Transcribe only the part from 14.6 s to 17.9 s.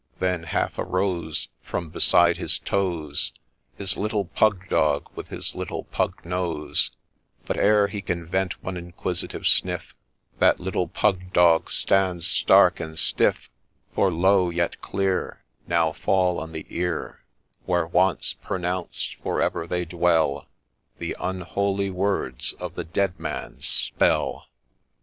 clear, Now fall on the ear,— Where